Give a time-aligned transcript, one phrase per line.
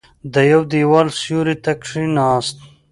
[0.33, 2.57] د يوه دېوال سيوري ته کېناست.